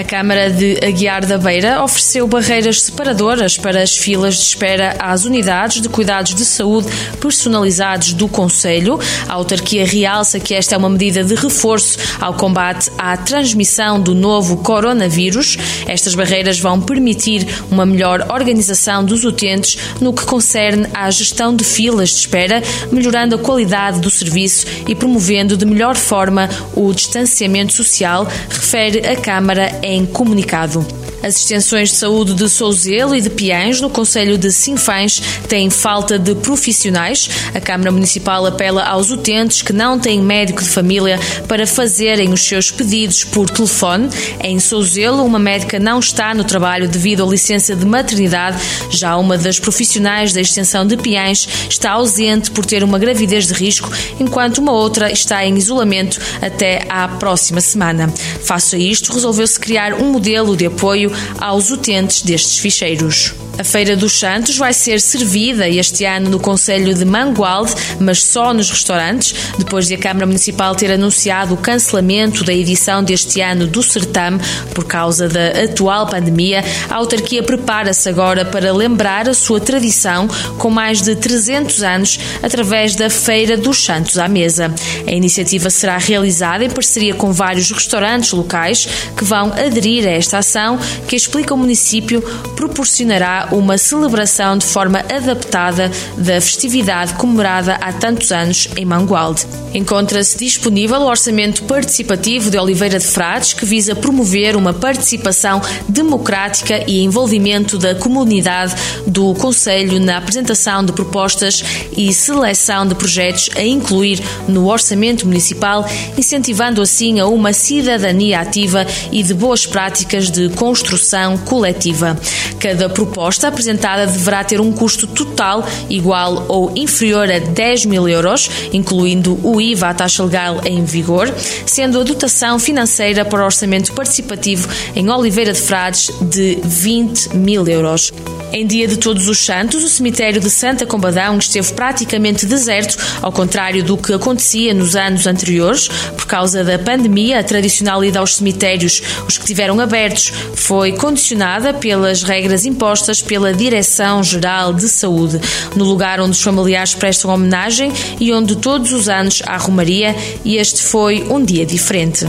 A 0.00 0.02
Câmara 0.02 0.48
de 0.48 0.78
Aguiar 0.82 1.26
da 1.26 1.36
Beira 1.36 1.84
ofereceu 1.84 2.26
barreiras 2.26 2.80
separadoras 2.80 3.58
para 3.58 3.82
as 3.82 3.98
filas 3.98 4.36
de 4.36 4.44
espera 4.44 4.96
às 4.98 5.26
unidades 5.26 5.82
de 5.82 5.90
cuidados 5.90 6.34
de 6.34 6.42
saúde 6.42 6.88
personalizados 7.20 8.14
do 8.14 8.26
Conselho. 8.26 8.98
A 9.28 9.34
autarquia 9.34 9.84
realça 9.84 10.40
que 10.40 10.54
esta 10.54 10.74
é 10.74 10.78
uma 10.78 10.88
medida 10.88 11.22
de 11.22 11.34
reforço 11.34 11.98
ao 12.18 12.32
combate 12.32 12.90
à 12.96 13.14
transmissão 13.14 14.00
do 14.00 14.14
novo 14.14 14.56
coronavírus. 14.62 15.58
Estas 15.86 16.14
barreiras 16.14 16.58
vão 16.58 16.80
permitir 16.80 17.46
uma 17.70 17.84
melhor 17.84 18.26
organização 18.30 19.04
dos 19.04 19.22
utentes 19.24 19.76
no 20.00 20.14
que 20.14 20.24
concerne 20.24 20.88
à 20.94 21.10
gestão 21.10 21.54
de 21.54 21.62
filas 21.62 22.08
de 22.08 22.16
espera, 22.20 22.62
melhorando 22.90 23.34
a 23.34 23.38
qualidade 23.38 24.00
do 24.00 24.08
serviço 24.08 24.64
e 24.88 24.94
promovendo 24.94 25.58
de 25.58 25.66
melhor 25.66 25.94
forma 25.94 26.48
o 26.74 26.90
distanciamento 26.90 27.74
social, 27.74 28.26
refere 28.48 29.06
a 29.06 29.14
Câmara 29.14 29.78
comunicado. 30.06 30.84
As 31.22 31.36
extensões 31.36 31.90
de 31.90 31.96
saúde 31.96 32.32
de 32.32 32.48
Souzelo 32.48 33.14
e 33.14 33.20
de 33.20 33.28
Piães, 33.28 33.78
no 33.80 33.90
Conselho 33.90 34.38
de 34.38 34.50
Sinfães, 34.50 35.20
têm 35.48 35.68
falta 35.68 36.18
de 36.18 36.34
profissionais. 36.34 37.28
A 37.54 37.60
Câmara 37.60 37.92
Municipal 37.92 38.46
apela 38.46 38.84
aos 38.84 39.10
utentes 39.10 39.60
que 39.60 39.72
não 39.72 39.98
têm 39.98 40.22
médico 40.22 40.62
de 40.62 40.68
família 40.70 41.20
para 41.46 41.66
fazerem 41.66 42.32
os 42.32 42.42
seus 42.42 42.70
pedidos 42.70 43.22
por 43.22 43.50
telefone. 43.50 44.08
Em 44.42 44.58
Souzelo, 44.58 45.22
uma 45.22 45.38
médica 45.38 45.78
não 45.78 45.98
está 45.98 46.34
no 46.34 46.42
trabalho 46.42 46.88
devido 46.88 47.22
à 47.22 47.26
licença 47.26 47.76
de 47.76 47.84
maternidade. 47.84 48.58
Já 48.90 49.16
uma 49.18 49.36
das 49.36 49.58
profissionais 49.58 50.32
da 50.32 50.40
extensão 50.40 50.86
de 50.86 50.96
Piães 50.96 51.46
está 51.68 51.90
ausente 51.92 52.50
por 52.50 52.64
ter 52.64 52.82
uma 52.82 52.98
gravidez 52.98 53.46
de 53.46 53.52
risco, 53.52 53.90
enquanto 54.18 54.58
uma 54.58 54.72
outra 54.72 55.12
está 55.12 55.44
em 55.44 55.54
isolamento 55.56 56.18
até 56.40 56.86
à 56.88 57.06
próxima 57.06 57.60
semana. 57.60 58.08
Face 58.42 58.74
a 58.74 58.78
isto, 58.78 59.12
resolveu-se 59.12 59.60
criar 59.60 59.92
um 59.94 60.12
modelo 60.12 60.56
de 60.56 60.64
apoio 60.64 61.09
aos 61.38 61.70
utentes 61.70 62.22
destes 62.22 62.58
ficheiros. 62.58 63.34
A 63.60 63.64
Feira 63.64 63.94
dos 63.94 64.18
Santos 64.18 64.56
vai 64.56 64.72
ser 64.72 65.02
servida 65.02 65.68
este 65.68 66.06
ano 66.06 66.30
no 66.30 66.40
Conselho 66.40 66.94
de 66.94 67.04
Mangualde, 67.04 67.74
mas 67.98 68.22
só 68.22 68.54
nos 68.54 68.70
restaurantes, 68.70 69.34
depois 69.58 69.86
de 69.86 69.92
a 69.92 69.98
Câmara 69.98 70.24
Municipal 70.24 70.74
ter 70.74 70.90
anunciado 70.90 71.52
o 71.52 71.58
cancelamento 71.58 72.42
da 72.42 72.54
edição 72.54 73.04
deste 73.04 73.42
ano 73.42 73.66
do 73.66 73.82
certame 73.82 74.40
por 74.74 74.86
causa 74.86 75.28
da 75.28 75.64
atual 75.64 76.06
pandemia. 76.06 76.64
A 76.88 76.94
autarquia 76.94 77.42
prepara-se 77.42 78.08
agora 78.08 78.46
para 78.46 78.72
lembrar 78.72 79.28
a 79.28 79.34
sua 79.34 79.60
tradição 79.60 80.26
com 80.56 80.70
mais 80.70 81.02
de 81.02 81.14
300 81.14 81.82
anos 81.82 82.18
através 82.42 82.96
da 82.96 83.10
Feira 83.10 83.58
dos 83.58 83.84
Santos 83.84 84.16
à 84.16 84.26
Mesa. 84.26 84.74
A 85.06 85.12
iniciativa 85.12 85.68
será 85.68 85.98
realizada 85.98 86.64
em 86.64 86.70
parceria 86.70 87.14
com 87.14 87.30
vários 87.30 87.70
restaurantes 87.70 88.32
locais 88.32 88.88
que 89.14 89.24
vão 89.24 89.52
aderir 89.52 90.06
a 90.06 90.12
esta 90.12 90.38
ação, 90.38 90.78
que 91.06 91.16
explica 91.16 91.54
o 91.54 91.56
município 91.56 92.22
proporcionará 92.54 93.48
uma 93.52 93.78
celebração 93.78 94.58
de 94.58 94.66
forma 94.66 95.00
adaptada 95.00 95.90
da 96.16 96.40
festividade 96.40 97.14
comemorada 97.14 97.74
há 97.74 97.92
tantos 97.92 98.30
anos 98.30 98.68
em 98.76 98.84
Mangualde. 98.84 99.46
Encontra-se 99.72 100.36
disponível 100.36 101.00
o 101.00 101.06
Orçamento 101.06 101.62
Participativo 101.64 102.50
de 102.50 102.58
Oliveira 102.58 102.98
de 102.98 103.06
Frades, 103.06 103.52
que 103.52 103.64
visa 103.64 103.94
promover 103.94 104.56
uma 104.56 104.72
participação 104.72 105.60
democrática 105.88 106.84
e 106.86 107.02
envolvimento 107.02 107.78
da 107.78 107.94
comunidade 107.94 108.74
do 109.06 109.34
Conselho 109.34 110.00
na 110.00 110.18
apresentação 110.18 110.84
de 110.84 110.92
propostas 110.92 111.64
e 111.96 112.12
seleção 112.12 112.86
de 112.86 112.94
projetos 112.94 113.48
a 113.56 113.62
incluir 113.62 114.20
no 114.48 114.68
Orçamento 114.68 115.26
Municipal, 115.26 115.88
incentivando 116.18 116.82
assim 116.82 117.20
a 117.20 117.26
uma 117.26 117.52
cidadania 117.52 118.40
ativa 118.40 118.86
e 119.10 119.22
de 119.22 119.32
boas 119.32 119.66
práticas 119.66 120.30
de 120.30 120.48
construção 120.50 120.89
coletiva. 121.38 122.18
Cada 122.58 122.88
proposta 122.88 123.48
apresentada 123.48 124.06
deverá 124.06 124.44
ter 124.44 124.60
um 124.60 124.72
custo 124.72 125.06
total 125.06 125.66
igual 125.88 126.44
ou 126.48 126.72
inferior 126.76 127.30
a 127.30 127.38
10 127.38 127.86
mil 127.86 128.08
euros, 128.08 128.50
incluindo 128.72 129.38
o 129.42 129.60
IVA, 129.60 129.88
a 129.88 129.94
taxa 129.94 130.24
legal 130.24 130.60
em 130.64 130.84
vigor, 130.84 131.32
sendo 131.66 132.00
a 132.00 132.04
dotação 132.04 132.58
financeira 132.58 133.24
para 133.24 133.42
o 133.42 133.44
orçamento 133.44 133.92
participativo 133.92 134.68
em 134.94 135.08
Oliveira 135.10 135.52
de 135.52 135.60
Frades 135.60 136.10
de 136.20 136.58
20 136.62 137.36
mil 137.36 137.66
euros. 137.66 138.12
Em 138.52 138.66
dia 138.66 138.88
de 138.88 138.96
Todos 138.96 139.28
os 139.28 139.44
Santos, 139.44 139.84
o 139.84 139.88
cemitério 139.88 140.40
de 140.40 140.50
Santa 140.50 140.84
Combadão 140.84 141.38
esteve 141.38 141.72
praticamente 141.72 142.46
deserto, 142.46 142.96
ao 143.22 143.30
contrário 143.30 143.84
do 143.84 143.96
que 143.96 144.12
acontecia 144.12 144.74
nos 144.74 144.96
anos 144.96 145.26
anteriores. 145.26 145.88
Por 146.16 146.26
causa 146.26 146.64
da 146.64 146.76
pandemia, 146.76 147.38
a 147.38 147.44
tradicional 147.44 148.04
ida 148.04 148.18
aos 148.18 148.36
cemitérios, 148.36 149.02
os 149.26 149.38
que 149.38 149.46
tiveram 149.46 149.78
abertos, 149.78 150.32
foi 150.54 150.92
condicionada 150.92 151.72
pelas 151.72 152.24
regras 152.24 152.66
impostas 152.66 153.22
pela 153.22 153.54
Direção-Geral 153.54 154.72
de 154.72 154.88
Saúde, 154.88 155.40
no 155.76 155.84
lugar 155.84 156.20
onde 156.20 156.32
os 156.32 156.42
familiares 156.42 156.94
prestam 156.94 157.30
homenagem 157.30 157.92
e 158.18 158.32
onde 158.32 158.56
todos 158.56 158.92
os 158.92 159.08
anos 159.08 159.42
há 159.46 159.56
romaria, 159.56 160.14
e 160.44 160.56
este 160.56 160.82
foi 160.82 161.22
um 161.30 161.44
dia 161.44 161.64
diferente. 161.64 162.26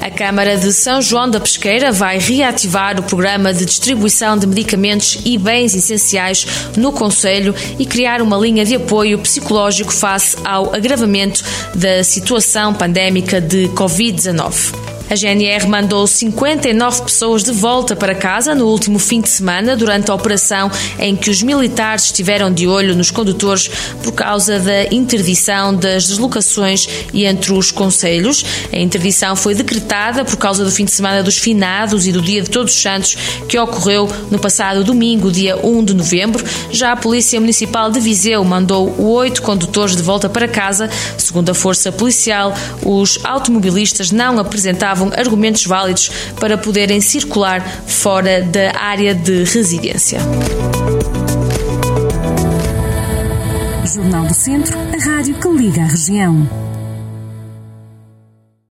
A 0.00 0.10
Câmara 0.10 0.56
de 0.56 0.72
São 0.72 1.02
João 1.02 1.28
da 1.28 1.38
Pesqueira 1.38 1.92
vai 1.92 2.18
reativar 2.18 2.98
o 2.98 3.02
programa 3.02 3.52
de 3.52 3.66
distribuição 3.66 4.36
de 4.36 4.46
medicamentos 4.46 5.18
e 5.24 5.36
bens 5.36 5.74
essenciais 5.74 6.46
no 6.76 6.90
Conselho 6.90 7.54
e 7.78 7.84
criar 7.84 8.22
uma 8.22 8.38
linha 8.38 8.64
de 8.64 8.76
apoio 8.76 9.18
psicológico 9.18 9.92
face 9.92 10.36
ao 10.42 10.74
agravamento 10.74 11.44
da 11.74 12.02
situação 12.02 12.72
pandémica 12.72 13.40
de 13.40 13.68
Covid-19. 13.74 14.79
A 15.10 15.16
GNR 15.16 15.66
mandou 15.66 16.06
59 16.06 17.02
pessoas 17.02 17.42
de 17.42 17.50
volta 17.50 17.96
para 17.96 18.14
casa 18.14 18.54
no 18.54 18.66
último 18.66 18.96
fim 18.96 19.20
de 19.20 19.28
semana 19.28 19.74
durante 19.76 20.08
a 20.08 20.14
operação 20.14 20.70
em 21.00 21.16
que 21.16 21.28
os 21.28 21.42
militares 21.42 22.04
estiveram 22.04 22.48
de 22.52 22.68
olho 22.68 22.94
nos 22.94 23.10
condutores 23.10 23.68
por 24.04 24.12
causa 24.12 24.60
da 24.60 24.84
interdição 24.94 25.74
das 25.74 26.06
deslocações 26.06 26.88
entre 27.12 27.52
os 27.52 27.72
conselhos. 27.72 28.44
A 28.72 28.78
interdição 28.78 29.34
foi 29.34 29.52
decretada 29.52 30.24
por 30.24 30.36
causa 30.36 30.64
do 30.64 30.70
fim 30.70 30.84
de 30.84 30.92
semana 30.92 31.24
dos 31.24 31.36
finados 31.36 32.06
e 32.06 32.12
do 32.12 32.22
Dia 32.22 32.42
de 32.42 32.48
Todos 32.48 32.72
os 32.72 32.80
Santos 32.80 33.16
que 33.48 33.58
ocorreu 33.58 34.08
no 34.30 34.38
passado 34.38 34.84
domingo, 34.84 35.32
dia 35.32 35.56
1 35.56 35.86
de 35.86 35.94
novembro. 35.94 36.44
Já 36.70 36.92
a 36.92 36.96
Polícia 36.96 37.40
Municipal 37.40 37.90
de 37.90 37.98
Viseu 37.98 38.44
mandou 38.44 38.94
oito 39.00 39.42
condutores 39.42 39.96
de 39.96 40.02
volta 40.02 40.28
para 40.28 40.46
casa. 40.46 40.88
Segundo 41.18 41.50
a 41.50 41.54
Força 41.54 41.90
Policial, 41.90 42.54
os 42.86 43.18
automobilistas 43.24 44.12
não 44.12 44.38
apresentavam 45.00 45.12
argumentos 45.16 45.64
válidos 45.64 46.10
para 46.38 46.58
poderem 46.58 47.00
circular 47.00 47.66
fora 47.86 48.42
da 48.42 48.78
área 48.78 49.14
de 49.14 49.44
residência. 49.44 50.20
Jornal 53.92 54.26
do 54.26 54.34
Centro, 54.34 54.78
a 54.78 55.04
rádio 55.04 55.34
que 55.34 55.48
liga 55.48 55.82
a 55.82 55.86
região. 55.86 56.69